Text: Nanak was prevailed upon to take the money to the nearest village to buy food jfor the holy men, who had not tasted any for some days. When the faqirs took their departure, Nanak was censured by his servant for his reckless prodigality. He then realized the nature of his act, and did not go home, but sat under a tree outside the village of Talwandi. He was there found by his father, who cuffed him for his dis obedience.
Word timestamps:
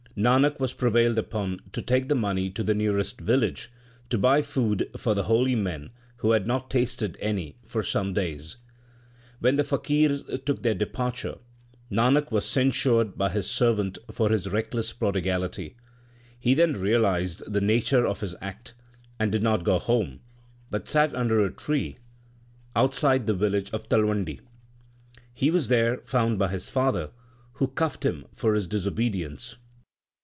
Nanak 0.17 0.59
was 0.59 0.73
prevailed 0.73 1.17
upon 1.17 1.61
to 1.71 1.81
take 1.81 2.09
the 2.09 2.15
money 2.15 2.49
to 2.49 2.63
the 2.63 2.73
nearest 2.73 3.21
village 3.21 3.71
to 4.09 4.17
buy 4.17 4.41
food 4.41 4.89
jfor 4.93 5.15
the 5.15 5.23
holy 5.23 5.55
men, 5.55 5.89
who 6.17 6.31
had 6.33 6.45
not 6.45 6.69
tasted 6.69 7.17
any 7.21 7.55
for 7.63 7.81
some 7.81 8.13
days. 8.13 8.57
When 9.39 9.55
the 9.55 9.63
faqirs 9.63 10.25
took 10.43 10.63
their 10.63 10.75
departure, 10.75 11.37
Nanak 11.89 12.29
was 12.29 12.45
censured 12.45 13.17
by 13.17 13.29
his 13.29 13.49
servant 13.49 13.97
for 14.11 14.27
his 14.29 14.49
reckless 14.49 14.91
prodigality. 14.91 15.77
He 16.37 16.55
then 16.55 16.73
realized 16.73 17.43
the 17.47 17.61
nature 17.61 18.05
of 18.05 18.19
his 18.19 18.35
act, 18.41 18.73
and 19.17 19.31
did 19.31 19.41
not 19.41 19.63
go 19.63 19.79
home, 19.79 20.19
but 20.69 20.89
sat 20.89 21.15
under 21.15 21.39
a 21.39 21.49
tree 21.49 21.95
outside 22.75 23.27
the 23.27 23.33
village 23.33 23.71
of 23.71 23.87
Talwandi. 23.87 24.41
He 25.33 25.49
was 25.49 25.69
there 25.69 25.99
found 25.99 26.37
by 26.37 26.49
his 26.49 26.67
father, 26.67 27.11
who 27.53 27.67
cuffed 27.69 28.03
him 28.03 28.25
for 28.33 28.55
his 28.55 28.67
dis 28.67 28.85
obedience. 28.85 29.55